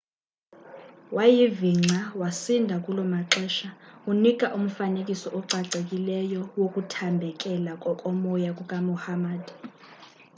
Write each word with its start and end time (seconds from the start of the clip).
wayivingca 1.15 2.01
wasinda 2.21 2.75
kulomaxesha 2.85 3.69
unika 4.11 4.45
umfanekiso 4.59 5.27
ocacileyo 5.39 6.41
wokuthambekela 6.59 7.71
kokomoya 7.83 8.49
kukamuhammad 8.57 9.43